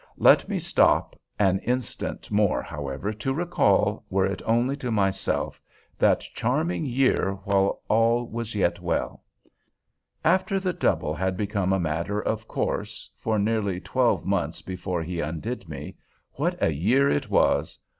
[0.17, 5.61] Let me stop an instant more, however, to recall, were it only to myself,
[5.99, 9.21] that charming year while all was yet well.
[10.25, 15.19] After the double had become a matter of course, for nearly twelve months before he
[15.19, 15.97] undid me,
[16.31, 17.77] what a year it was!